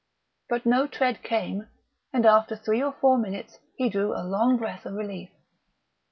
But 0.49 0.65
no 0.65 0.87
tread 0.87 1.21
came, 1.21 1.67
and 2.11 2.25
after 2.25 2.55
three 2.55 2.81
or 2.81 2.91
four 2.91 3.19
minutes 3.19 3.59
he 3.75 3.87
drew 3.87 4.15
a 4.19 4.25
long 4.25 4.57
breath 4.57 4.83
of 4.87 4.95
relief. 4.95 5.29